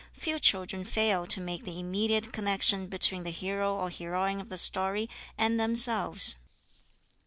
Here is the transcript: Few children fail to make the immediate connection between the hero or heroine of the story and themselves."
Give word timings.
Few 0.13 0.39
children 0.39 0.83
fail 0.83 1.27
to 1.27 1.39
make 1.39 1.63
the 1.63 1.79
immediate 1.79 2.33
connection 2.33 2.87
between 2.87 3.21
the 3.21 3.29
hero 3.29 3.75
or 3.75 3.91
heroine 3.91 4.41
of 4.41 4.49
the 4.49 4.57
story 4.57 5.07
and 5.37 5.59
themselves." 5.59 6.37